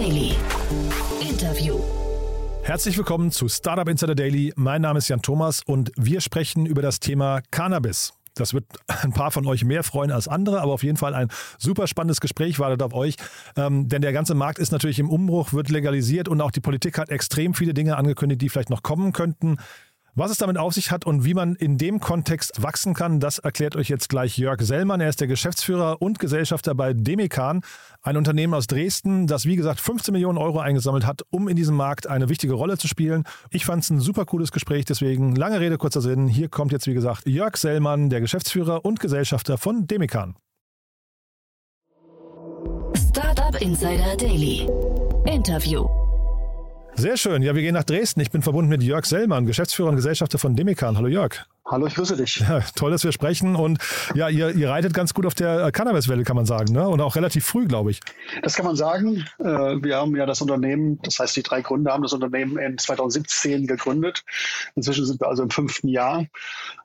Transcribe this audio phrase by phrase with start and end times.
[0.00, 0.32] Daily.
[1.20, 1.78] Interview.
[2.62, 4.50] Herzlich willkommen zu Startup Insider Daily.
[4.56, 8.14] Mein Name ist Jan Thomas und wir sprechen über das Thema Cannabis.
[8.34, 8.64] Das wird
[9.02, 11.28] ein paar von euch mehr freuen als andere, aber auf jeden Fall ein
[11.58, 13.16] super spannendes Gespräch wartet auf euch.
[13.56, 16.96] Ähm, denn der ganze Markt ist natürlich im Umbruch, wird legalisiert und auch die Politik
[16.96, 19.58] hat extrem viele Dinge angekündigt, die vielleicht noch kommen könnten.
[20.16, 23.38] Was es damit auf sich hat und wie man in dem Kontext wachsen kann, das
[23.38, 25.00] erklärt euch jetzt gleich Jörg Sellmann.
[25.00, 27.62] Er ist der Geschäftsführer und Gesellschafter bei Demikan,
[28.02, 31.76] ein Unternehmen aus Dresden, das wie gesagt 15 Millionen Euro eingesammelt hat, um in diesem
[31.76, 33.22] Markt eine wichtige Rolle zu spielen.
[33.50, 36.26] Ich fand es ein super cooles Gespräch, deswegen lange Rede, kurzer Sinn.
[36.26, 40.34] Hier kommt jetzt wie gesagt Jörg Sellmann, der Geschäftsführer und Gesellschafter von Demikan.
[42.96, 44.68] Startup Insider Daily.
[45.26, 46.09] Interview.
[47.00, 47.40] Sehr schön.
[47.40, 48.20] Ja, wir gehen nach Dresden.
[48.20, 50.98] Ich bin verbunden mit Jörg Sellmann, Geschäftsführer und Gesellschafter von Demikan.
[50.98, 51.46] Hallo Jörg.
[51.64, 52.40] Hallo, ich grüße dich.
[52.40, 53.56] Ja, toll, dass wir sprechen.
[53.56, 53.78] Und
[54.14, 56.74] ja, ihr, ihr reitet ganz gut auf der Cannabiswelle, kann man sagen.
[56.74, 56.86] Ne?
[56.86, 58.00] Und auch relativ früh, glaube ich.
[58.42, 59.24] Das kann man sagen.
[59.38, 59.44] Äh,
[59.82, 63.66] wir haben ja das Unternehmen, das heißt, die drei Gründer haben das Unternehmen in 2017
[63.66, 64.22] gegründet.
[64.74, 66.26] Inzwischen sind wir also im fünften Jahr.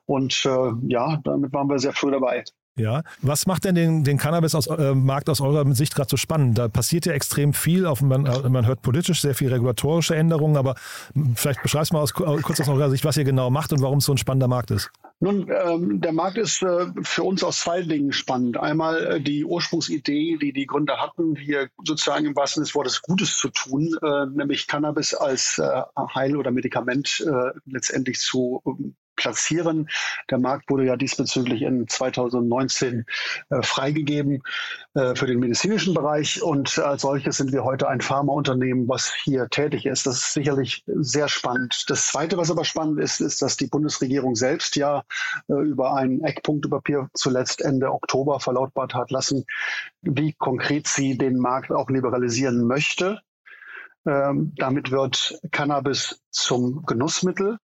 [0.06, 2.42] Und äh, ja, damit waren wir sehr früh dabei.
[2.78, 6.58] Ja, was macht denn den, den Cannabis-Markt aus, äh, aus eurer Sicht gerade so spannend?
[6.58, 7.86] Da passiert ja extrem viel.
[7.86, 10.74] Auf, man, äh, man hört politisch sehr viel regulatorische Änderungen, aber
[11.34, 14.04] vielleicht beschreibst mal aus, kurz aus eurer Sicht, was ihr genau macht und warum es
[14.04, 14.90] so ein spannender Markt ist.
[15.18, 18.58] Nun, ähm, der Markt ist äh, für uns aus zwei Dingen spannend.
[18.58, 23.00] Einmal äh, die Ursprungsidee, die die Gründer hatten, hier sozusagen im wahrsten Sinne des Wortes
[23.00, 25.82] Gutes zu tun, äh, nämlich Cannabis als äh,
[26.14, 29.88] Heil- oder Medikament äh, letztendlich zu ähm, platzieren.
[30.30, 33.04] Der Markt wurde ja diesbezüglich in 2019
[33.50, 34.42] äh, freigegeben
[34.94, 39.48] äh, für den medizinischen Bereich und als solches sind wir heute ein Pharmaunternehmen, was hier
[39.48, 40.06] tätig ist.
[40.06, 41.84] Das ist sicherlich sehr spannend.
[41.88, 45.02] Das Zweite, was aber spannend ist, ist, dass die Bundesregierung selbst ja
[45.48, 49.44] äh, über ein Eckpunktepapier zuletzt Ende Oktober verlautbart hat lassen,
[50.02, 53.20] wie konkret sie den Markt auch liberalisieren möchte.
[54.06, 57.58] Ähm, damit wird Cannabis zum Genussmittel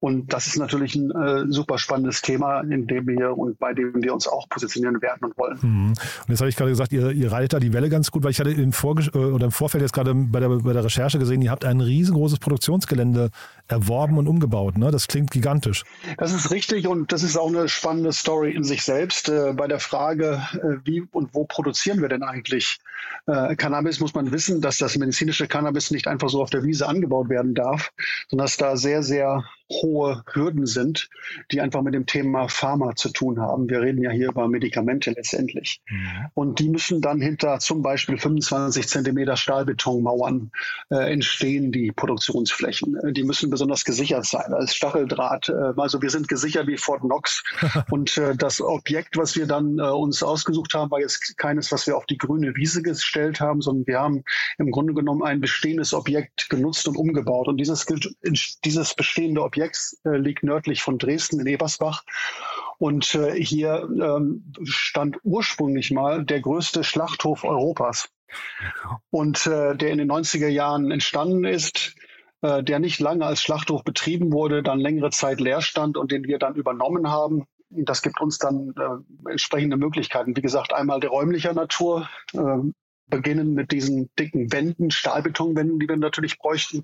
[0.00, 4.02] und das ist natürlich ein äh, super spannendes Thema, in dem wir und bei dem
[4.02, 5.58] wir uns auch positionieren werden und wollen.
[5.60, 5.88] Mhm.
[5.90, 8.30] Und jetzt habe ich gerade gesagt, ihr, ihr reitet da die Welle ganz gut, weil
[8.30, 11.18] ich hatte im, Vorge äh, oder im Vorfeld jetzt gerade bei der, bei der Recherche
[11.18, 13.30] gesehen, ihr habt ein riesengroßes Produktionsgelände
[13.68, 14.78] erworben und umgebaut.
[14.78, 14.90] Ne?
[14.90, 15.84] Das klingt gigantisch.
[16.16, 19.28] Das ist richtig und das ist auch eine spannende Story in sich selbst.
[19.28, 22.78] Äh, bei der Frage, äh, wie und wo produzieren wir denn eigentlich
[23.26, 26.88] äh, Cannabis, muss man wissen, dass das medizinische Cannabis nicht einfach so auf der Wiese
[26.88, 27.92] angebaut werden darf,
[28.28, 29.89] sondern dass da sehr, sehr hohe
[30.32, 31.08] Hürden sind,
[31.50, 33.68] die einfach mit dem Thema Pharma zu tun haben.
[33.68, 35.82] Wir reden ja hier über Medikamente letztendlich.
[35.88, 36.26] Mhm.
[36.34, 40.50] Und die müssen dann hinter zum Beispiel 25 Zentimeter Stahlbetonmauern
[40.90, 42.96] äh, entstehen, die Produktionsflächen.
[42.96, 44.52] Äh, die müssen besonders gesichert sein.
[44.52, 45.48] als Stacheldraht.
[45.48, 47.42] Äh, also wir sind gesichert wie Fort Knox.
[47.90, 51.86] Und äh, das Objekt, was wir dann äh, uns ausgesucht haben, war jetzt keines, was
[51.86, 54.24] wir auf die grüne Wiese gestellt haben, sondern wir haben
[54.58, 57.48] im Grunde genommen ein bestehendes Objekt genutzt und umgebaut.
[57.48, 57.86] Und dieses,
[58.64, 62.04] dieses bestehende Objekt Objekts äh, liegt nördlich von Dresden in Ebersbach.
[62.78, 68.08] Und äh, hier ähm, stand ursprünglich mal der größte Schlachthof Europas.
[69.10, 71.94] Und äh, der in den 90er Jahren entstanden ist,
[72.42, 76.24] äh, der nicht lange als Schlachthof betrieben wurde, dann längere Zeit leer stand und den
[76.24, 77.44] wir dann übernommen haben.
[77.70, 80.36] Das gibt uns dann äh, entsprechende Möglichkeiten.
[80.36, 82.08] Wie gesagt, einmal der räumlicher Natur.
[83.10, 86.82] Beginnen mit diesen dicken Wänden, Stahlbetonwänden, die wir natürlich bräuchten.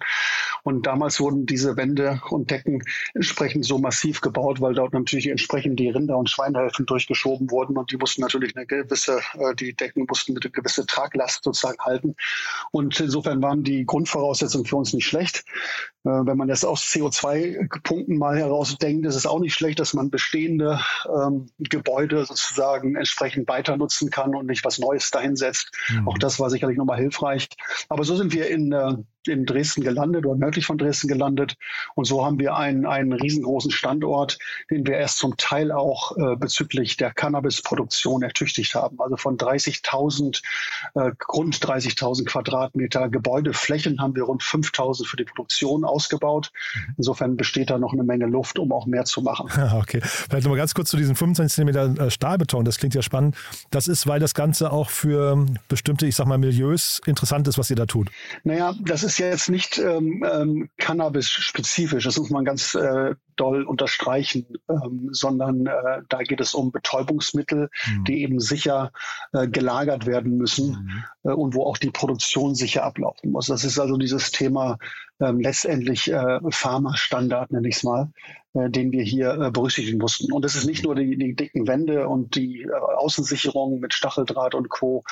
[0.62, 2.82] Und damals wurden diese Wände und Decken
[3.14, 7.91] entsprechend so massiv gebaut, weil dort natürlich entsprechend die Rinder- und Schweinehälften durchgeschoben wurden und
[7.92, 12.16] die mussten natürlich eine gewisse, äh, die Decken mussten eine gewisse Traglast sozusagen halten.
[12.72, 15.44] Und insofern waren die Grundvoraussetzungen für uns nicht schlecht.
[16.04, 20.10] Äh, wenn man das aus CO2-Punkten mal herausdenkt, ist es auch nicht schlecht, dass man
[20.10, 25.72] bestehende ähm, Gebäude sozusagen entsprechend weiter nutzen kann und nicht was Neues dahinsetzt.
[25.88, 26.09] Mhm.
[26.16, 27.49] Auch das war sicherlich nochmal hilfreich.
[27.88, 28.94] Aber so sind wir in, äh,
[29.28, 31.56] in Dresden gelandet oder nördlich von Dresden gelandet.
[31.95, 34.39] Und so haben wir einen, einen riesengroßen Standort,
[34.71, 39.00] den wir erst zum Teil auch äh, bezüglich der Cannabisproduktion ertüchtigt haben.
[39.00, 40.42] Also von 30.000,
[40.95, 46.50] äh, rund 30.000 Quadratmeter Gebäudeflächen haben wir rund 5.000 für die Produktion ausgebaut.
[46.74, 46.95] Mhm.
[46.98, 49.50] Insofern besteht da noch eine Menge Luft, um auch mehr zu machen.
[49.77, 52.65] Okay, vielleicht nochmal ganz kurz zu diesen 25 cm äh, Stahlbeton.
[52.65, 53.36] Das klingt ja spannend.
[53.71, 57.71] Das ist, weil das Ganze auch für bestimmte ich sag mal, Milieus interessant ist, was
[57.71, 58.10] ihr da tut?
[58.45, 63.65] Naja, das ist ja jetzt nicht ähm, ähm, Cannabis-spezifisch, das muss man ganz äh, doll
[63.65, 68.04] unterstreichen, ähm, sondern äh, da geht es um Betäubungsmittel, mhm.
[68.04, 68.92] die eben sicher
[69.33, 71.30] äh, gelagert werden müssen mhm.
[71.30, 73.47] äh, und wo auch die Produktion sicher ablaufen muss.
[73.47, 74.78] Das ist also dieses Thema
[75.21, 78.10] ähm, letztendlich äh, Pharma-Standard, nenne ich es mal.
[78.56, 80.32] Äh, den wir hier äh, berücksichtigen mussten.
[80.32, 84.54] Und es ist nicht nur die, die dicken Wände und die äh, Außensicherung mit Stacheldraht
[84.54, 85.04] und Co.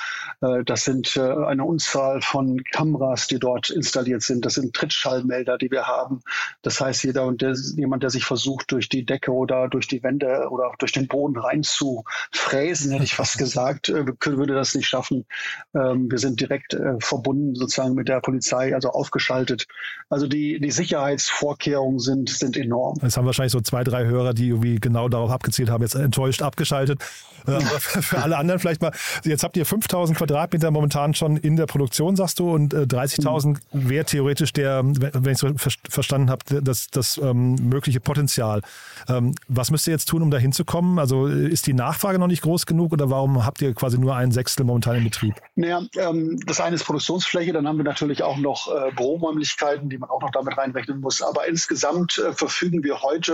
[0.65, 4.45] Das sind eine Unzahl von Kameras, die dort installiert sind.
[4.45, 6.21] Das sind Trittschallmelder, die wir haben.
[6.61, 10.03] Das heißt, jeder und der, jemand, der sich versucht, durch die Decke oder durch die
[10.03, 15.25] Wände oder durch den Boden reinzufräsen, hätte ich fast gesagt, würde das nicht schaffen.
[15.73, 19.67] Ähm, wir sind direkt verbunden sozusagen mit der Polizei, also aufgeschaltet.
[20.09, 22.97] Also die, die Sicherheitsvorkehrungen sind, sind enorm.
[23.01, 26.41] Es haben wahrscheinlich so zwei, drei Hörer, die irgendwie genau darauf abgezielt haben, jetzt enttäuscht
[26.41, 27.01] abgeschaltet.
[27.47, 28.91] Äh, aber für alle anderen vielleicht mal,
[29.23, 33.89] jetzt habt ihr 5000 Quadratmeter momentan schon in der Produktion, sagst du, und 30.000 mhm.
[33.89, 35.49] wäre theoretisch der, wenn ich so
[35.89, 38.61] verstanden habe, das, das ähm, mögliche Potenzial.
[39.07, 40.99] Ähm, was müsst ihr jetzt tun, um da hinzukommen?
[40.99, 44.31] Also ist die Nachfrage noch nicht groß genug oder warum habt ihr quasi nur ein
[44.31, 45.35] Sechstel momentan in Betrieb?
[45.55, 49.97] Naja, ähm, das eine ist Produktionsfläche, dann haben wir natürlich auch noch äh, Büroräumlichkeiten, die
[49.97, 51.21] man auch noch damit reinrechnen muss.
[51.21, 53.24] Aber insgesamt äh, verfügen wir heute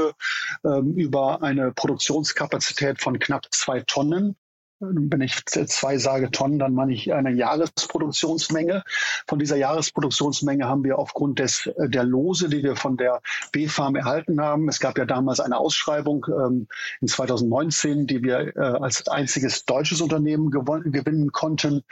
[0.64, 4.36] ähm, über eine Produktionskapazität von knapp zwei Tonnen.
[4.84, 8.84] Wenn ich zwei sage Tonnen, dann meine ich eine Jahresproduktionsmenge.
[9.28, 13.96] Von dieser Jahresproduktionsmenge haben wir aufgrund des, äh, der Lose, die wir von der B-Farm
[13.96, 16.68] erhalten haben, es gab ja damals eine Ausschreibung ähm,
[17.00, 21.84] in 2019, die wir äh, als einziges deutsches Unternehmen gewinnen konnten.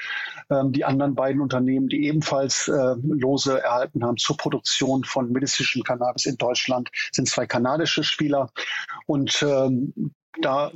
[0.50, 5.83] Ähm, die anderen beiden Unternehmen, die ebenfalls äh, Lose erhalten haben zur Produktion von medizinischem
[5.83, 8.50] Cannabis in Deutschland, sind zwei kanadische Spieler.
[9.06, 9.94] Und ähm,
[10.41, 10.71] da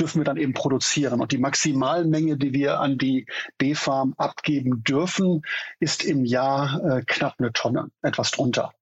[0.00, 1.20] dürfen wir dann eben produzieren.
[1.20, 3.26] Und die Maximalmenge, die wir an die
[3.58, 5.42] B-Farm abgeben dürfen,
[5.78, 8.72] ist im Jahr äh, knapp eine Tonne, etwas drunter.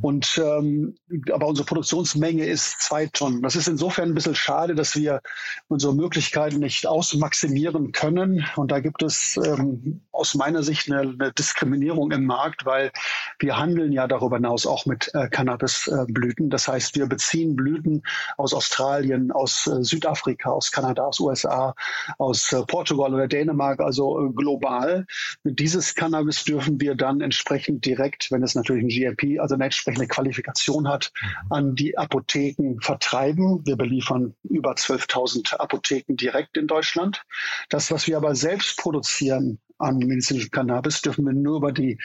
[0.00, 0.96] Und ähm,
[1.32, 3.42] aber unsere Produktionsmenge ist zwei Tonnen.
[3.42, 5.20] Das ist insofern ein bisschen schade, dass wir
[5.68, 8.46] unsere Möglichkeiten nicht ausmaximieren können.
[8.56, 12.90] Und da gibt es ähm, aus meiner Sicht eine, eine, Diskriminierung im Markt, weil
[13.38, 16.50] wir handeln ja darüber hinaus auch mit äh, Cannabisblüten.
[16.50, 18.02] Das heißt, wir beziehen Blüten
[18.36, 21.74] aus Australien, aus äh, Südafrika, aus Kanada, aus USA,
[22.18, 25.06] aus äh, Portugal oder Dänemark, also äh, global.
[25.44, 30.08] Dieses Cannabis dürfen wir dann entsprechend direkt, wenn es natürlich ein GLP also eine entsprechende
[30.08, 31.52] Qualifikation hat, mhm.
[31.52, 33.64] an die Apotheken vertreiben.
[33.64, 37.22] Wir beliefern über 12.000 Apotheken direkt in Deutschland.
[37.68, 41.98] Das, was wir aber selbst produzieren, an medizinischem Cannabis dürfen wir nur über die,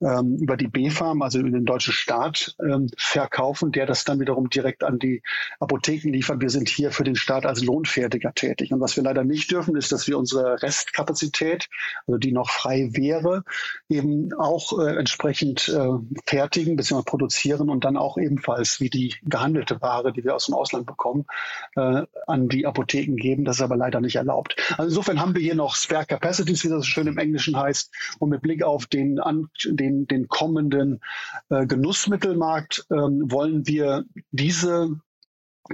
[0.00, 4.50] ähm, über die B-Farm, also über den deutschen Staat, ähm, verkaufen, der das dann wiederum
[4.50, 5.22] direkt an die
[5.60, 6.40] Apotheken liefert.
[6.40, 8.72] Wir sind hier für den Staat als Lohnfertiger tätig.
[8.72, 11.68] Und was wir leider nicht dürfen, ist, dass wir unsere Restkapazität,
[12.06, 13.44] also die noch frei wäre,
[13.88, 15.88] eben auch äh, entsprechend äh,
[16.26, 17.02] fertigen bzw.
[17.02, 21.26] produzieren und dann auch ebenfalls wie die gehandelte Ware, die wir aus dem Ausland bekommen,
[21.74, 23.44] äh, an die Apotheken geben.
[23.44, 24.56] Das ist aber leider nicht erlaubt.
[24.72, 27.92] Also insofern haben wir hier noch Spare Capacities, wie das so schön im Englischen heißt.
[28.18, 31.00] Und mit Blick auf den, an, den, den kommenden
[31.48, 35.00] äh, Genussmittelmarkt ähm, wollen wir diese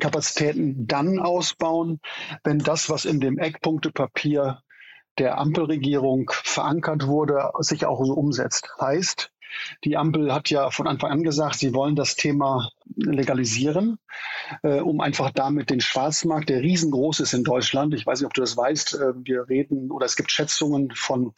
[0.01, 2.01] Kapazitäten dann ausbauen,
[2.43, 4.61] wenn das, was in dem Eckpunktepapier
[5.19, 8.75] der Ampelregierung verankert wurde, sich auch so umsetzt.
[8.81, 9.31] Heißt,
[9.85, 13.99] die Ampel hat ja von Anfang an gesagt, sie wollen das Thema legalisieren,
[14.63, 18.35] äh, um einfach damit den Schwarzmarkt, der riesengroß ist in Deutschland, ich weiß nicht, ob
[18.35, 21.33] du das weißt, äh, wir reden oder es gibt Schätzungen von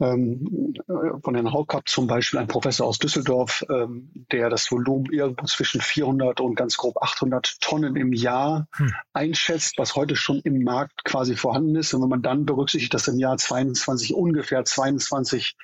[0.00, 5.06] ähm, äh, von Herrn Haukapp zum Beispiel, ein Professor aus Düsseldorf, ähm, der das Volumen
[5.12, 8.94] irgendwo zwischen 400 und ganz grob 800 Tonnen im Jahr hm.
[9.12, 11.94] einschätzt, was heute schon im Markt quasi vorhanden ist.
[11.94, 15.56] Und wenn man dann berücksichtigt, dass im Jahr 22 ungefähr 22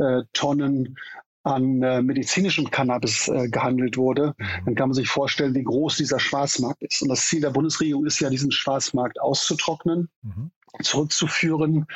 [0.00, 0.96] äh, Tonnen
[1.42, 4.64] an äh, medizinischem Cannabis äh, gehandelt wurde, mhm.
[4.66, 7.00] dann kann man sich vorstellen, wie groß dieser Schwarzmarkt ist.
[7.00, 10.10] Und das Ziel der Bundesregierung ist ja, diesen Schwarzmarkt auszutrocknen.
[10.22, 10.50] Mhm
[10.82, 11.86] zurückzuführen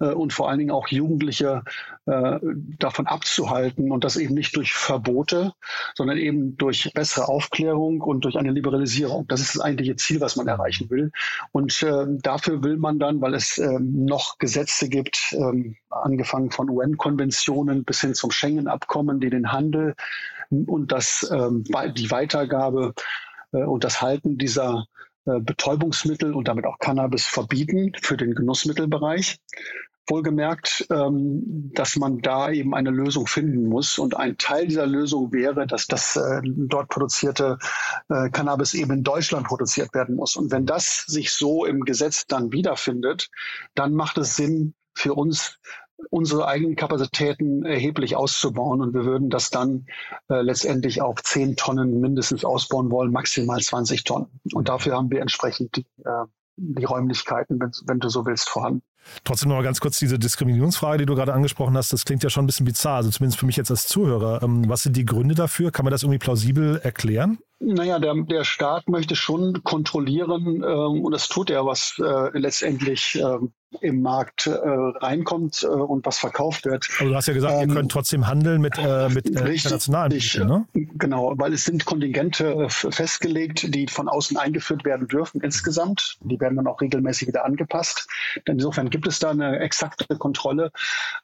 [0.00, 1.62] äh, und vor allen Dingen auch Jugendliche
[2.06, 2.38] äh,
[2.78, 5.52] davon abzuhalten und das eben nicht durch Verbote,
[5.94, 9.26] sondern eben durch bessere Aufklärung und durch eine Liberalisierung.
[9.28, 11.12] Das ist das eigentliche Ziel, was man erreichen will.
[11.52, 16.70] Und äh, dafür will man dann, weil es äh, noch Gesetze gibt, äh, angefangen von
[16.70, 19.94] UN-Konventionen bis hin zum Schengen-Abkommen, die den Handel
[20.50, 21.50] und das, äh,
[21.92, 22.94] die Weitergabe
[23.52, 24.86] äh, und das Halten dieser
[25.24, 29.38] Betäubungsmittel und damit auch Cannabis verbieten für den Genussmittelbereich.
[30.08, 33.98] Wohlgemerkt, ähm, dass man da eben eine Lösung finden muss.
[33.98, 37.58] Und ein Teil dieser Lösung wäre, dass das äh, dort produzierte
[38.08, 40.34] äh, Cannabis eben in Deutschland produziert werden muss.
[40.34, 43.30] Und wenn das sich so im Gesetz dann wiederfindet,
[43.76, 45.58] dann macht es Sinn für uns,
[46.10, 48.80] unsere eigenen Kapazitäten erheblich auszubauen.
[48.80, 49.86] Und wir würden das dann
[50.28, 54.40] äh, letztendlich auf 10 Tonnen mindestens ausbauen wollen, maximal 20 Tonnen.
[54.52, 56.24] Und dafür haben wir entsprechend die, äh,
[56.56, 58.82] die Räumlichkeiten, wenn, wenn du so willst, vorhanden.
[59.24, 61.92] Trotzdem noch mal ganz kurz diese Diskriminierungsfrage, die du gerade angesprochen hast.
[61.92, 64.42] Das klingt ja schon ein bisschen bizarr, also zumindest für mich jetzt als Zuhörer.
[64.42, 65.72] Ähm, was sind die Gründe dafür?
[65.72, 67.38] Kann man das irgendwie plausibel erklären?
[67.58, 73.20] Naja, der, der Staat möchte schon kontrollieren, ähm, und das tut er, was äh, letztendlich
[73.20, 76.88] ähm, im Markt äh, reinkommt äh, und was verkauft wird.
[76.98, 80.12] Aber du hast ja gesagt, ähm, ihr könnt trotzdem handeln mit, äh, mit äh, internationalen
[80.12, 80.66] Mitteln, ne?
[80.72, 86.18] Genau, weil es sind Kontingente äh, festgelegt, die von außen eingeführt werden dürfen insgesamt.
[86.20, 88.06] Die werden dann auch regelmäßig wieder angepasst.
[88.44, 90.70] Insofern gibt es da eine exakte Kontrolle.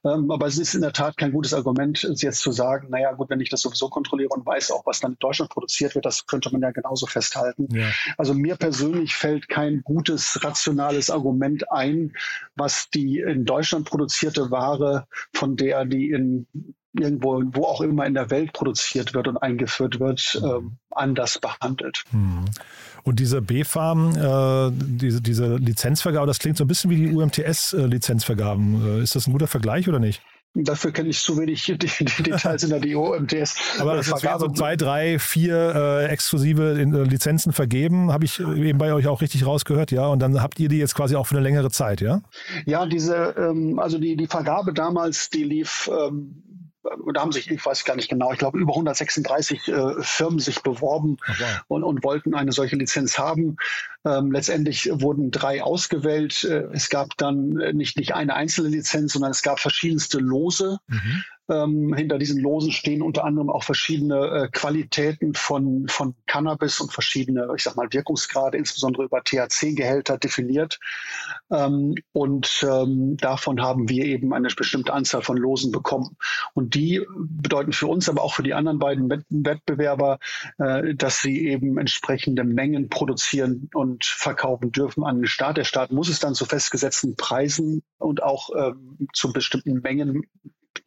[0.04, 3.30] Ähm, aber es ist in der Tat kein gutes Argument, jetzt zu sagen, naja gut,
[3.30, 6.26] wenn ich das sowieso kontrolliere und weiß auch, was dann in Deutschland produziert wird, das
[6.26, 7.68] könnte man ja genauso festhalten.
[7.72, 7.86] Ja.
[8.16, 12.12] Also mir persönlich fällt kein gutes, rationales Argument ein,
[12.56, 16.46] was die in Deutschland produzierte Ware, von der die in
[16.98, 22.02] irgendwo, wo auch immer in der Welt produziert wird und eingeführt wird, äh, anders behandelt.
[22.10, 22.44] Hm.
[23.04, 28.98] Und diese B-Farm, äh, diese, diese Lizenzvergabe, das klingt so ein bisschen wie die UMTS-Lizenzvergaben.
[28.98, 30.22] Äh, ist das ein guter Vergleich oder nicht?
[30.54, 33.54] Dafür kenne ich zu wenig die, die Details in der DO, MTS.
[33.78, 38.78] Aber es werden so zwei, drei, vier äh, exklusive äh, Lizenzen vergeben, habe ich eben
[38.78, 40.06] bei euch auch richtig rausgehört, ja.
[40.06, 42.22] Und dann habt ihr die jetzt quasi auch für eine längere Zeit, ja?
[42.66, 46.42] Ja, diese, ähm, also die, die Vergabe damals, die lief ähm,
[47.12, 50.62] da haben sich, ich weiß gar nicht genau, ich glaube über 136 äh, Firmen sich
[50.62, 51.44] beworben okay.
[51.68, 53.56] und, und wollten eine solche Lizenz haben.
[54.08, 56.44] Ähm, letztendlich wurden drei ausgewählt.
[56.44, 60.78] Äh, es gab dann nicht, nicht eine einzelne Lizenz, sondern es gab verschiedenste Lose.
[60.86, 61.24] Mhm.
[61.50, 66.92] Ähm, hinter diesen Losen stehen unter anderem auch verschiedene äh, Qualitäten von, von Cannabis und
[66.92, 70.78] verschiedene, ich sag mal, Wirkungsgrade, insbesondere über THC-Gehälter definiert.
[71.50, 76.16] Ähm, und ähm, davon haben wir eben eine bestimmte Anzahl von Losen bekommen.
[76.52, 80.18] Und die bedeuten für uns, aber auch für die anderen beiden Wettbewerber,
[80.58, 85.56] äh, dass sie eben entsprechende Mengen produzieren und verkaufen dürfen an den Staat.
[85.56, 90.22] Der Staat muss es dann zu festgesetzten Preisen und auch ähm, zu bestimmten Mengen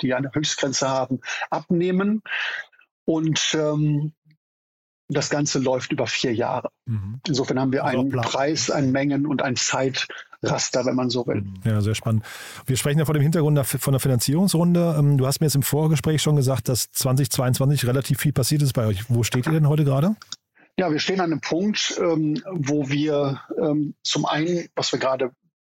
[0.01, 2.21] die eine Höchstgrenze haben, abnehmen.
[3.05, 4.13] Und ähm,
[5.09, 6.69] das Ganze läuft über vier Jahre.
[6.85, 7.19] Mhm.
[7.27, 11.41] Insofern haben wir einen Preis, einen Mengen- und ein Zeitraster, wenn man so will.
[11.41, 11.61] Mhm.
[11.65, 12.23] Ja, sehr spannend.
[12.65, 14.95] Wir sprechen ja vor dem Hintergrund von der Finanzierungsrunde.
[14.97, 18.73] Ähm, du hast mir jetzt im Vorgespräch schon gesagt, dass 2022 relativ viel passiert ist
[18.73, 19.09] bei euch.
[19.09, 20.15] Wo steht ihr denn heute gerade?
[20.77, 25.31] Ja, wir stehen an einem Punkt, ähm, wo wir ähm, zum einen, was wir gerade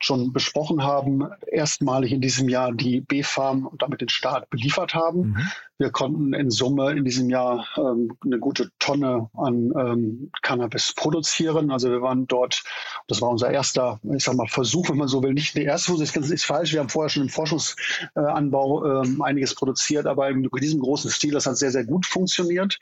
[0.04, 5.28] schon besprochen haben, erstmalig in diesem Jahr die B-Farm und damit den Staat beliefert haben.
[5.28, 5.50] Mhm.
[5.78, 11.70] Wir konnten in Summe in diesem Jahr ähm, eine gute Tonne an ähm, Cannabis produzieren.
[11.70, 12.62] Also wir waren dort,
[13.08, 15.92] das war unser erster, ich sag mal, Versuch, wenn man so will, nicht der erste
[15.92, 16.72] Versuch, das ist falsch.
[16.72, 21.46] Wir haben vorher schon im Forschungsanbau äh, einiges produziert, aber in diesem großen Stil, das
[21.46, 22.78] hat sehr, sehr gut funktioniert.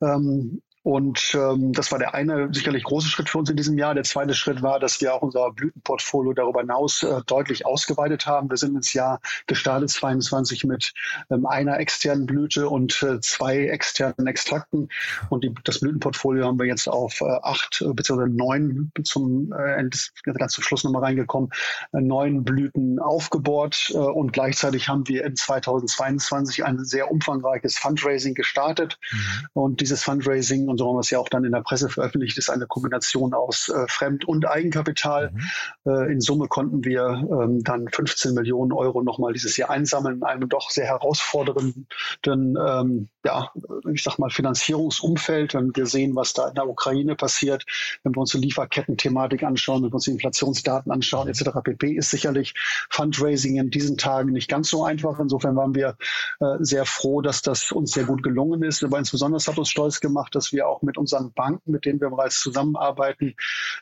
[0.00, 3.94] Ähm, und ähm, das war der eine sicherlich große Schritt für uns in diesem Jahr.
[3.94, 8.48] Der zweite Schritt war, dass wir auch unser Blütenportfolio darüber hinaus äh, deutlich ausgeweitet haben.
[8.48, 10.94] Wir sind ins Jahr gestartet 22 mit
[11.30, 14.88] ähm, einer externen Blüte und äh, zwei externen Extrakten.
[15.28, 18.26] Und die, das Blütenportfolio haben wir jetzt auf äh, acht äh, bzw.
[18.26, 19.90] neun zum äh,
[20.38, 21.50] ganz zum Schluss nochmal reingekommen,
[21.92, 23.90] äh, neun Blüten aufgebohrt.
[23.92, 28.98] Äh, und gleichzeitig haben wir in 2022 ein sehr umfangreiches Fundraising gestartet.
[29.12, 29.48] Mhm.
[29.52, 32.38] Und dieses Fundraising und so haben wir es ja auch dann in der Presse veröffentlicht,
[32.38, 35.32] ist eine Kombination aus äh, Fremd- und Eigenkapital.
[35.32, 35.92] Mhm.
[35.92, 40.22] Äh, in Summe konnten wir ähm, dann 15 Millionen Euro nochmal dieses Jahr einsammeln in
[40.22, 41.86] einem doch sehr herausfordernden,
[42.26, 43.50] ähm, ja,
[43.92, 45.54] ich sag mal, Finanzierungsumfeld.
[45.54, 47.64] Wenn wir sehen, was da in der Ukraine passiert,
[48.02, 51.50] wenn wir uns die Lieferketten-Thematik anschauen, wenn wir uns die Inflationsdaten anschauen, etc.
[51.62, 52.54] pp., ist sicherlich
[52.90, 55.18] Fundraising in diesen Tagen nicht ganz so einfach.
[55.18, 55.96] Insofern waren wir
[56.40, 58.84] äh, sehr froh, dass das uns sehr gut gelungen ist.
[58.84, 62.10] Aber insbesondere hat uns stolz gemacht, dass wir auch mit unseren Banken, mit denen wir
[62.10, 63.34] bereits zusammenarbeiten,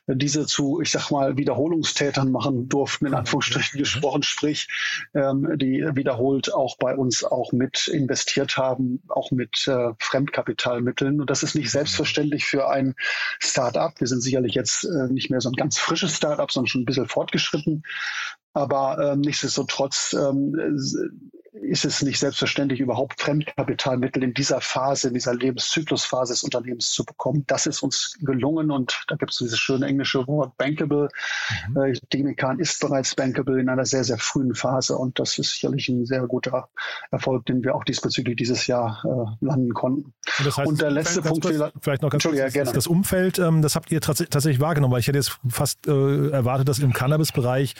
[0.07, 4.69] diese zu, ich sag mal, Wiederholungstätern machen durften, in Anführungsstrichen gesprochen, sprich,
[5.15, 11.21] ähm, die wiederholt auch bei uns auch mit investiert haben, auch mit äh, Fremdkapitalmitteln.
[11.21, 12.95] Und das ist nicht selbstverständlich für ein
[13.41, 14.01] Start-up.
[14.01, 16.87] Wir sind sicherlich jetzt äh, nicht mehr so ein ganz frisches Start-up, sondern schon ein
[16.87, 17.83] bisschen fortgeschritten.
[18.53, 20.57] Aber ähm, nichtsdestotrotz ähm,
[21.63, 27.05] ist es nicht selbstverständlich, überhaupt Fremdkapitalmittel in dieser Phase, in dieser Lebenszyklusphase des Unternehmens zu
[27.05, 27.45] bekommen.
[27.47, 31.09] Das ist uns gelungen und da gibt es dieses schöne englische Wort bankable.
[31.69, 31.77] Mhm.
[31.77, 35.89] Äh, Demikan ist bereits bankable in einer sehr, sehr frühen Phase und das ist sicherlich
[35.89, 36.69] ein sehr guter
[37.11, 40.13] Erfolg, den wir auch diesbezüglich dieses Jahr äh, landen konnten.
[40.39, 42.73] Und, das heißt, und der letzte Punkt, kurz, vielleicht noch ganz kurz, ja, gerne.
[42.73, 46.69] das Umfeld, ähm, das habt ihr tatsächlich wahrgenommen, weil ich hätte jetzt fast äh, erwartet,
[46.69, 47.75] dass im Cannabis-Bereich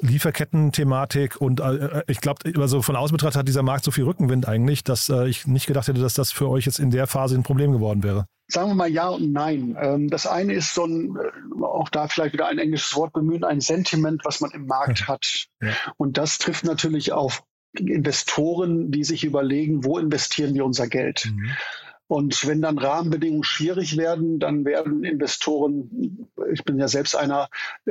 [0.00, 4.46] Lieferketten-Thematik und äh, ich glaube, also von außen betrachtet hat dieser Markt so viel Rückenwind
[4.48, 7.34] eigentlich, dass äh, ich nicht gedacht hätte, dass das für euch jetzt in der Phase
[7.34, 8.26] ein Problem geworden wäre.
[8.48, 9.76] Sagen wir mal ja und nein.
[9.80, 13.44] Ähm, das eine ist so ein, äh, auch da vielleicht wieder ein englisches Wort bemühen,
[13.44, 15.46] ein Sentiment, was man im Markt hat.
[15.60, 15.72] Ja.
[15.96, 17.42] Und das trifft natürlich auf
[17.78, 21.26] Investoren, die sich überlegen, wo investieren wir unser Geld.
[21.26, 21.50] Mhm.
[22.08, 27.48] Und wenn dann Rahmenbedingungen schwierig werden, dann werden Investoren, ich bin ja selbst einer,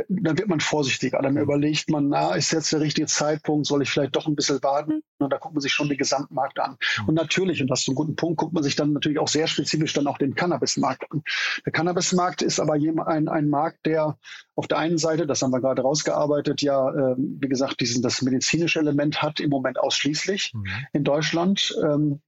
[0.07, 1.22] dann wird man vorsichtiger.
[1.22, 4.63] Dann überlegt man, na, ist jetzt der richtige Zeitpunkt, soll ich vielleicht doch ein bisschen
[4.63, 5.01] warten?
[5.17, 6.77] Und da guckt man sich schon den Gesamtmarkt an.
[7.07, 9.48] Und natürlich, und das ist ein guter Punkt, guckt man sich dann natürlich auch sehr
[9.48, 11.24] spezifisch dann auch den Cannabismarkt an.
[11.65, 14.17] Der Cannabismarkt ist aber ein, ein Markt, der
[14.55, 18.22] auf der einen Seite, das haben wir gerade rausgearbeitet, ja, äh, wie gesagt, diesen, das
[18.22, 20.65] medizinische Element hat im Moment ausschließlich mhm.
[20.93, 21.75] in Deutschland.
[21.84, 22.22] Ähm,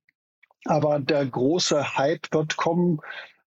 [0.65, 2.99] aber der große Hype wird kommen,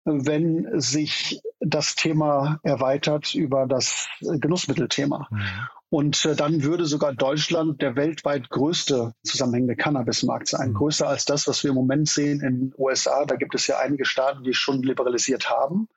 [0.05, 5.29] wenn sich das Thema erweitert über das Genussmittelthema.
[5.31, 5.69] Mhm.
[5.91, 10.71] Und äh, dann würde sogar Deutschland der weltweit größte zusammenhängende Cannabismarkt sein.
[10.71, 10.75] Mhm.
[10.75, 13.25] Größer als das, was wir im Moment sehen in den USA.
[13.25, 15.89] Da gibt es ja einige Staaten, die schon liberalisiert haben.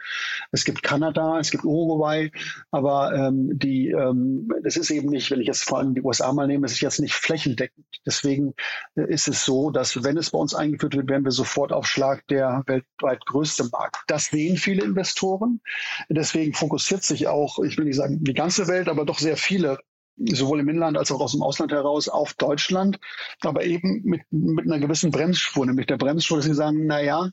[0.52, 2.32] Es gibt Kanada, es gibt Uruguay,
[2.72, 6.34] aber ähm, die, ähm, das ist eben nicht, wenn ich jetzt vor allem die USA
[6.34, 7.86] mal nehme, es ist jetzt nicht flächendeckend.
[8.04, 8.56] Deswegen
[8.96, 11.86] äh, ist es so, dass wenn es bei uns eingeführt wird, werden wir sofort auf
[11.86, 13.98] Schlag der weltweit größte Markt.
[14.08, 15.62] Das sehen viele Investoren.
[16.10, 19.83] Deswegen fokussiert sich auch, ich will nicht sagen die ganze Welt, aber doch sehr viele
[20.18, 23.00] sowohl im Inland als auch aus dem Ausland heraus auf Deutschland,
[23.42, 27.30] aber eben mit, mit einer gewissen Bremsspur, nämlich der Bremsspur, dass sie sagen, na ja,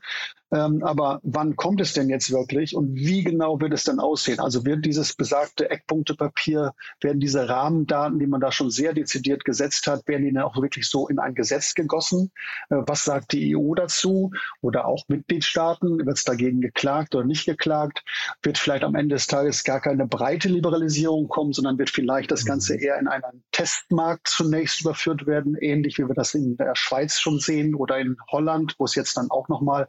[0.52, 4.40] ähm, aber wann kommt es denn jetzt wirklich und wie genau wird es dann aussehen?
[4.40, 9.86] Also wird dieses besagte Eckpunktepapier, werden diese Rahmendaten, die man da schon sehr dezidiert gesetzt
[9.86, 12.32] hat, werden die dann auch wirklich so in ein Gesetz gegossen?
[12.68, 16.04] Äh, was sagt die EU dazu oder auch Mitgliedstaaten?
[16.04, 18.02] Wird es dagegen geklagt oder nicht geklagt?
[18.42, 22.44] Wird vielleicht am Ende des Tages gar keine breite Liberalisierung kommen, sondern wird vielleicht das
[22.44, 22.80] Ganze mhm.
[22.80, 27.38] eher in einen Testmarkt zunächst überführt werden, ähnlich wie wir das in der Schweiz schon
[27.38, 29.86] sehen oder in Holland, wo es jetzt dann auch nochmal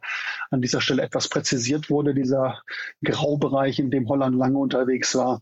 [0.52, 2.62] an dieser Stelle etwas präzisiert wurde, dieser
[3.02, 5.40] Graubereich, in dem Holland lange unterwegs war.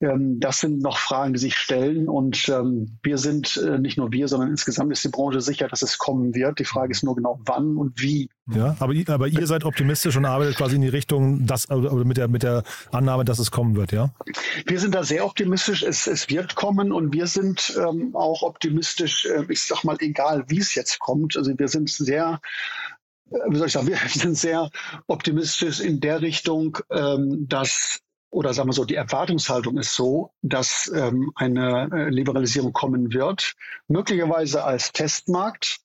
[0.00, 2.08] Ähm, das sind noch Fragen, die sich stellen.
[2.08, 5.82] Und ähm, wir sind, äh, nicht nur wir, sondern insgesamt ist die Branche sicher, dass
[5.82, 6.58] es kommen wird.
[6.58, 8.30] Die Frage ist nur genau, wann und wie.
[8.54, 12.16] Ja, aber, aber ihr seid optimistisch und arbeitet quasi in die Richtung, dass, oder mit
[12.16, 14.14] der, mit der Annahme, dass es kommen wird, ja?
[14.66, 15.82] Wir sind da sehr optimistisch.
[15.82, 20.44] Es, es wird kommen und wir sind ähm, auch optimistisch, äh, ich sag mal, egal
[20.48, 21.36] wie es jetzt kommt.
[21.36, 22.40] Also wir sind sehr
[23.30, 24.70] wie soll ich sagen, wir sind sehr
[25.06, 30.92] optimistisch in der Richtung, ähm, dass oder sagen wir so, die Erwartungshaltung ist so, dass
[30.94, 33.54] ähm, eine äh, Liberalisierung kommen wird,
[33.88, 35.78] möglicherweise als Testmarkt.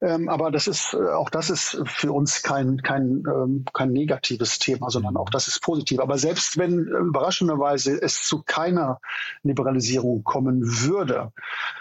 [0.00, 4.60] Ähm, aber das ist äh, auch das ist für uns kein kein ähm, kein negatives
[4.60, 5.98] Thema, sondern auch das ist positiv.
[5.98, 9.00] Aber selbst wenn äh, überraschenderweise es zu keiner
[9.42, 11.32] Liberalisierung kommen würde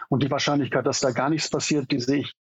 [0.09, 2.33] und die Wahrscheinlichkeit, dass da gar nichts passiert, die sehe ich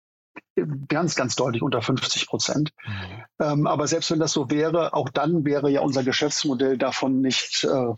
[0.88, 2.72] ganz, ganz deutlich unter 50 Prozent.
[2.86, 3.24] Mhm.
[3.40, 7.64] Ähm, aber selbst wenn das so wäre, auch dann wäre ja unser Geschäftsmodell davon nicht
[7.64, 7.94] äh,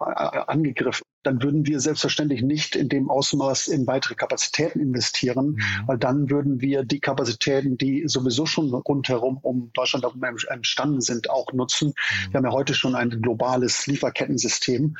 [0.00, 1.04] angegriffen.
[1.22, 5.62] Dann würden wir selbstverständlich nicht in dem Ausmaß in weitere Kapazitäten investieren, mhm.
[5.86, 11.30] weil dann würden wir die Kapazitäten, die sowieso schon rundherum um Deutschland herum entstanden sind,
[11.30, 11.88] auch nutzen.
[11.88, 12.32] Mhm.
[12.32, 14.96] Wir haben ja heute schon ein globales Lieferkettensystem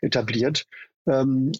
[0.00, 0.66] etabliert.
[1.06, 1.52] Ähm,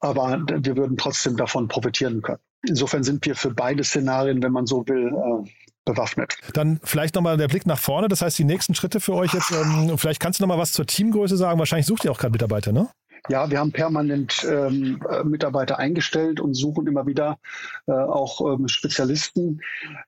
[0.00, 2.40] aber wir würden trotzdem davon profitieren können.
[2.66, 5.50] Insofern sind wir für beide Szenarien, wenn man so will, äh,
[5.84, 6.36] bewaffnet.
[6.52, 8.08] Dann vielleicht nochmal der Blick nach vorne.
[8.08, 10.84] Das heißt, die nächsten Schritte für euch jetzt, ähm, vielleicht kannst du nochmal was zur
[10.84, 11.58] Teamgröße sagen.
[11.58, 12.90] Wahrscheinlich sucht ihr auch gerade Mitarbeiter, ne?
[13.28, 17.38] Ja, wir haben permanent ähm, äh, Mitarbeiter eingestellt und suchen immer wieder
[17.86, 19.62] äh, auch ähm, Spezialisten.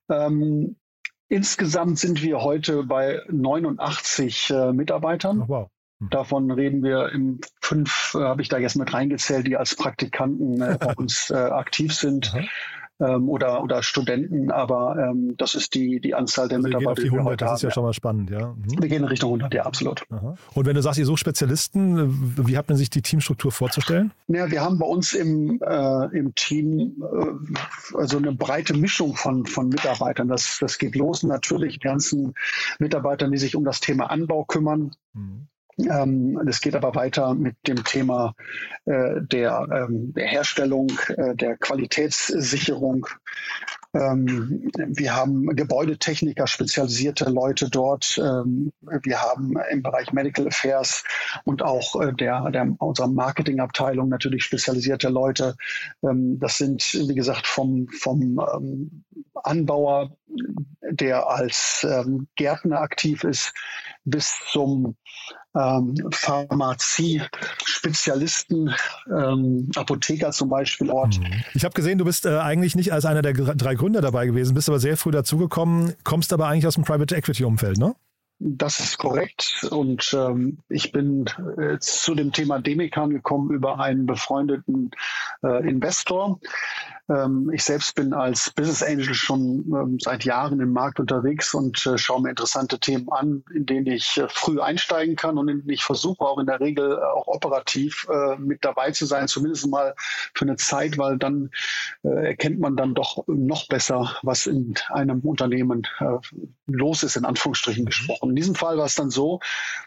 [0.08, 0.76] Ähm,
[1.28, 5.42] insgesamt sind wir heute bei 89 äh, Mitarbeitern.
[5.42, 5.68] Oh, wow.
[6.00, 6.11] Hm.
[6.11, 10.61] Davon reden wir im fünf, äh, habe ich da jetzt mit reingezählt, die als Praktikanten
[10.61, 12.32] äh, bei uns äh, aktiv sind.
[13.00, 17.02] Ähm, oder, oder Studenten, aber ähm, das ist die, die Anzahl der also Mitarbeiter.
[17.02, 18.48] Die 100, das ist ja, ja, schon mal spannend, ja.
[18.48, 18.82] Mhm.
[18.82, 20.04] Wir gehen in Richtung 100, ja, absolut.
[20.11, 20.34] Aha.
[20.52, 24.11] Und wenn du sagst, ihr sucht Spezialisten, wie hat man sich die Teamstruktur vorzustellen?
[24.26, 29.46] Ja, wir haben bei uns im, äh, im Team äh, also eine breite Mischung von,
[29.46, 30.26] von Mitarbeitern.
[30.26, 32.34] Das, das geht los natürlich die ganzen
[32.80, 34.90] Mitarbeitern, die sich um das Thema Anbau kümmern.
[35.12, 35.46] Mhm
[35.78, 38.34] ähm, es geht aber weiter mit dem Thema
[38.84, 43.06] äh, der, ähm, der, Herstellung, äh, der Qualitätssicherung.
[43.94, 48.18] Ähm, wir haben Gebäudetechniker, spezialisierte Leute dort.
[48.18, 51.04] Ähm, wir haben im Bereich Medical Affairs
[51.44, 55.56] und auch äh, der, der, unserer Marketingabteilung natürlich spezialisierte Leute.
[56.02, 60.16] Ähm, das sind, wie gesagt, vom, vom ähm, Anbauer,
[60.90, 61.86] der als
[62.34, 63.52] Gärtner aktiv ist,
[64.04, 64.96] bis zum
[65.54, 68.74] ähm, Pharmazie-Spezialisten,
[69.08, 71.18] ähm, Apotheker zum Beispiel Ort.
[71.18, 71.44] Mhm.
[71.54, 74.54] Ich habe gesehen, du bist äh, eigentlich nicht als einer der drei Gründer dabei gewesen,
[74.54, 77.94] bist aber sehr früh dazugekommen, kommst aber eigentlich aus dem Private Equity-Umfeld, ne?
[78.40, 79.66] Das ist korrekt.
[79.70, 81.24] Und ähm, ich bin
[81.56, 84.92] äh, zu dem Thema Demikan gekommen über einen befreundeten
[85.42, 86.38] äh, Investor.
[87.08, 91.84] Ähm, ich selbst bin als Business Angel schon ähm, seit Jahren im Markt unterwegs und
[91.86, 95.58] äh, schaue mir interessante Themen an, in denen ich äh, früh einsteigen kann und in
[95.60, 98.06] denen ich versuche auch in der Regel äh, auch operativ
[98.38, 99.94] mit dabei zu sein, zumindest mal
[100.34, 101.50] für eine Zeit, weil dann
[102.02, 105.86] erkennt man dann doch noch besser, was in einem Unternehmen
[106.66, 108.30] los ist, in Anführungsstrichen gesprochen.
[108.30, 109.40] In diesem Fall war es dann so,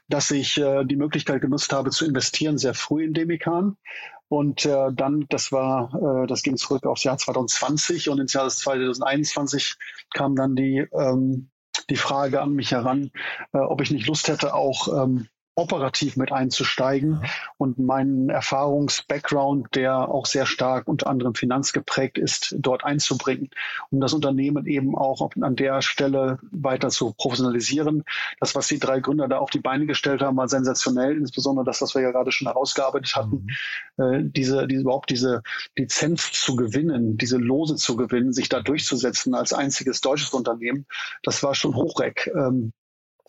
[0.07, 3.77] dass ich die Möglichkeit genutzt habe zu investieren sehr früh in Demikan
[4.31, 8.47] und äh, dann, das war, äh, das ging zurück aufs Jahr 2020 und ins Jahr
[8.47, 9.75] 2021
[10.13, 11.49] kam dann die, ähm,
[11.89, 13.11] die Frage an mich heran,
[13.51, 15.27] äh, ob ich nicht Lust hätte, auch ähm,
[15.61, 17.25] operativ mit einzusteigen mhm.
[17.57, 23.49] und meinen Erfahrungs-Background, der auch sehr stark unter anderem finanzgeprägt ist, dort einzubringen,
[23.89, 28.03] um das Unternehmen eben auch an der Stelle weiter zu professionalisieren.
[28.39, 31.81] Das, was die drei Gründer da auf die Beine gestellt haben, war sensationell, insbesondere das,
[31.81, 33.47] was wir ja gerade schon herausgearbeitet hatten,
[33.97, 34.03] mhm.
[34.03, 35.41] äh, diese, diese, überhaupt diese
[35.77, 40.85] Lizenz zu gewinnen, diese Lose zu gewinnen, sich da durchzusetzen als einziges deutsches Unternehmen,
[41.23, 42.31] das war schon hochreck.
[42.35, 42.73] Ähm,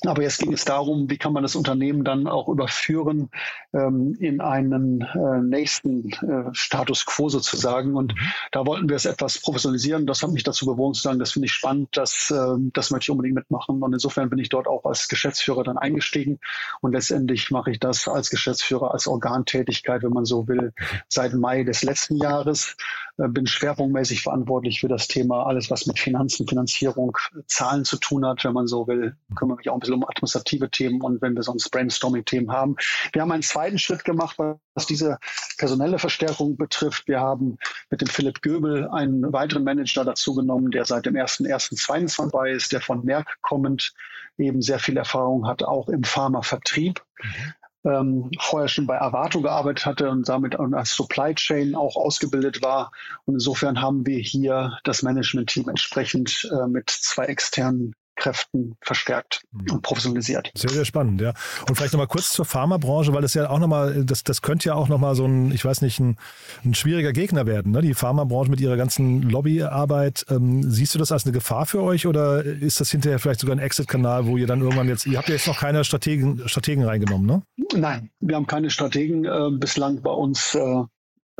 [0.07, 3.31] aber jetzt ging es darum, wie kann man das Unternehmen dann auch überführen
[3.73, 7.97] ähm, in einen äh, nächsten äh, Status quo sozusagen.
[7.97, 8.15] Und
[8.51, 10.07] da wollten wir es etwas professionalisieren.
[10.07, 13.05] Das hat mich dazu bewogen zu sagen, das finde ich spannend, das, äh, das möchte
[13.05, 13.83] ich unbedingt mitmachen.
[13.83, 16.41] Und insofern bin ich dort auch als Geschäftsführer dann eingestiegen.
[16.81, 20.73] Und letztendlich mache ich das als Geschäftsführer, als Organtätigkeit, wenn man so will,
[21.09, 22.77] seit Mai des letzten Jahres.
[23.19, 28.27] Äh, bin schwerpunktmäßig verantwortlich für das Thema alles, was mit Finanzen, Finanzierung, Zahlen zu tun
[28.27, 29.17] hat, wenn man so will.
[29.35, 32.77] Kümmere mich auch ein bisschen um administrative Themen und wenn wir sonst Brainstorming-Themen haben.
[33.13, 35.19] Wir haben einen zweiten Schritt gemacht, was diese
[35.59, 37.07] personelle Verstärkung betrifft.
[37.07, 37.59] Wir haben
[37.91, 42.73] mit dem Philipp Göbel einen weiteren Manager dazu genommen, der seit dem 1.1.22 dabei ist,
[42.73, 43.93] der von Merck kommend
[44.39, 47.03] eben sehr viel Erfahrung hat, auch im Pharmavertrieb.
[47.23, 52.63] Mhm ähm, vorher schon bei Avato gearbeitet hatte und damit als Supply Chain auch ausgebildet
[52.63, 52.93] war.
[53.25, 59.75] Und insofern haben wir hier das Management-Team entsprechend äh, mit zwei externen Kräften verstärkt mhm.
[59.75, 60.51] und professionalisiert.
[60.55, 61.33] Sehr, sehr spannend, ja.
[61.69, 64.75] Und vielleicht nochmal kurz zur Pharmabranche, weil das ja auch nochmal, das, das könnte ja
[64.75, 66.17] auch nochmal so ein, ich weiß nicht, ein,
[66.65, 67.83] ein schwieriger Gegner werden, ne?
[67.83, 70.27] die Pharmabranche mit ihrer ganzen Lobbyarbeit.
[70.31, 73.57] Ähm, siehst du das als eine Gefahr für euch oder ist das hinterher vielleicht sogar
[73.57, 76.85] ein Exit-Kanal, wo ihr dann irgendwann jetzt, ihr habt ja jetzt noch keine Strategen, Strategen
[76.85, 77.43] reingenommen, ne?
[77.75, 80.83] Nein, wir haben keine Strategen äh, bislang bei uns äh,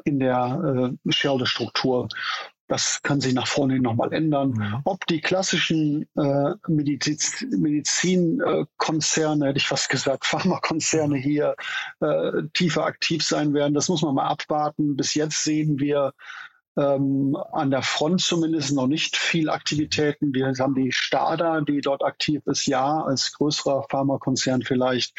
[0.05, 2.09] in der äh, Shareholder-Struktur.
[2.73, 4.53] Das kann sich nach vorne hin nochmal ändern.
[4.53, 4.81] Mhm.
[4.85, 11.55] Ob die klassischen äh, Mediz Medizinkonzerne, hätte ich fast gesagt, Pharmakonzerne hier
[12.01, 14.97] äh, tiefer aktiv sein werden, das muss man mal abwarten.
[14.97, 16.15] Bis jetzt sehen wir
[16.77, 20.35] ähm, an der Front zumindest noch nicht viel Aktivitäten.
[20.35, 25.15] Wir haben die Stada, die dort aktiv ist, ja, als größerer Pharmakonzern vielleicht,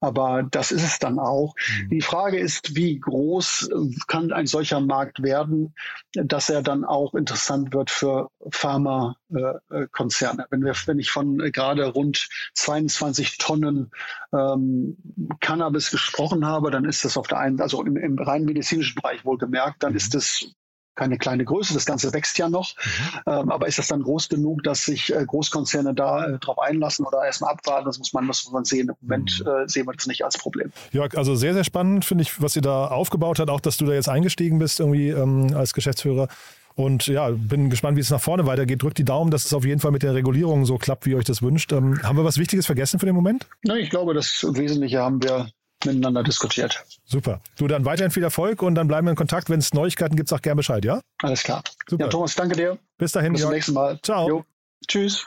[0.00, 1.54] aber das ist es dann auch.
[1.82, 1.90] Mhm.
[1.90, 3.70] Die Frage ist, wie groß
[4.08, 5.74] kann ein solcher Markt werden,
[6.14, 10.46] dass er dann auch interessant wird für Pharmakonzerne.
[10.50, 13.90] Wenn, wir, wenn ich von gerade rund 22 Tonnen
[14.32, 14.96] ähm,
[15.40, 19.24] Cannabis gesprochen habe, dann ist das auf der einen, also im, im rein medizinischen Bereich
[19.24, 19.98] wohlgemerkt, dann mhm.
[19.98, 20.56] ist es
[20.96, 22.74] keine kleine Größe, das Ganze wächst ja noch.
[22.74, 23.32] Mhm.
[23.32, 27.06] Ähm, aber ist das dann groß genug, dass sich äh, Großkonzerne da äh, drauf einlassen
[27.06, 27.86] oder erstmal abwarten?
[27.86, 28.88] Das muss man, muss man sehen.
[28.88, 29.50] Im Moment mhm.
[29.50, 30.72] äh, sehen wir das nicht als Problem.
[30.90, 33.86] Jörg, also sehr, sehr spannend finde ich, was ihr da aufgebaut habt, auch dass du
[33.86, 36.28] da jetzt eingestiegen bist irgendwie ähm, als Geschäftsführer.
[36.76, 38.82] Und ja, bin gespannt, wie es nach vorne weitergeht.
[38.82, 41.16] Drückt die Daumen, dass es auf jeden Fall mit der Regulierung so klappt, wie ihr
[41.16, 41.72] euch das wünscht.
[41.72, 43.46] Ähm, haben wir was Wichtiges vergessen für den Moment?
[43.62, 45.48] Nein, ich glaube, das Wesentliche haben wir
[45.86, 46.84] miteinander diskutiert.
[47.04, 47.40] Super.
[47.56, 49.48] Du dann weiterhin viel Erfolg und dann bleiben wir in Kontakt.
[49.50, 51.00] Wenn es Neuigkeiten gibt, sag gerne Bescheid, ja?
[51.22, 51.62] Alles klar.
[51.88, 52.04] Super.
[52.04, 52.78] Ja, Thomas, danke dir.
[52.98, 53.32] Bis dahin.
[53.32, 53.98] Bis zum nächsten Mal.
[54.02, 54.28] Ciao.
[54.28, 54.44] Jo.
[54.86, 55.26] Tschüss.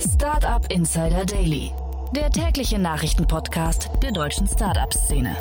[0.00, 1.72] Startup Insider Daily,
[2.14, 5.36] der tägliche Nachrichtenpodcast der deutschen Startup-Szene.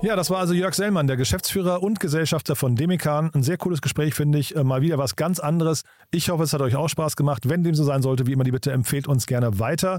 [0.00, 3.32] Ja, das war also Jörg Sellmann, der Geschäftsführer und Gesellschafter von Demikan.
[3.34, 4.54] Ein sehr cooles Gespräch, finde ich.
[4.54, 5.82] Äh, mal wieder was ganz anderes.
[6.12, 7.48] Ich hoffe, es hat euch auch Spaß gemacht.
[7.48, 9.98] Wenn dem so sein sollte, wie immer die Bitte, empfehlt uns gerne weiter.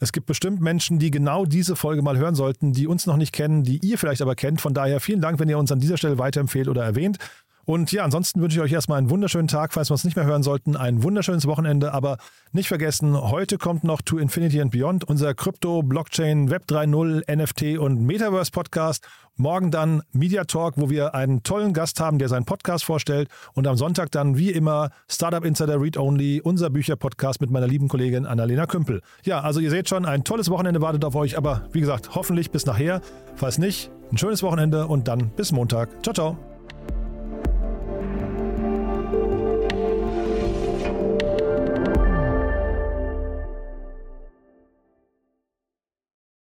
[0.00, 3.34] Es gibt bestimmt Menschen, die genau diese Folge mal hören sollten, die uns noch nicht
[3.34, 4.62] kennen, die ihr vielleicht aber kennt.
[4.62, 7.18] Von daher vielen Dank, wenn ihr uns an dieser Stelle weiterempfehlt oder erwähnt.
[7.66, 10.24] Und ja, ansonsten wünsche ich euch erstmal einen wunderschönen Tag, falls wir uns nicht mehr
[10.24, 10.76] hören sollten.
[10.76, 12.16] Ein wunderschönes Wochenende, aber
[12.52, 17.78] nicht vergessen, heute kommt noch To Infinity and Beyond, unser Krypto, Blockchain, Web 3.0, NFT
[17.78, 19.04] und Metaverse Podcast.
[19.34, 23.28] Morgen dann Media Talk, wo wir einen tollen Gast haben, der seinen Podcast vorstellt.
[23.52, 27.88] Und am Sonntag dann, wie immer, Startup Insider Read Only, unser Bücherpodcast mit meiner lieben
[27.88, 29.02] Kollegin Annalena Kümpel.
[29.24, 32.52] Ja, also ihr seht schon, ein tolles Wochenende wartet auf euch, aber wie gesagt, hoffentlich
[32.52, 33.00] bis nachher.
[33.34, 35.90] Falls nicht, ein schönes Wochenende und dann bis Montag.
[36.02, 36.55] Ciao, ciao.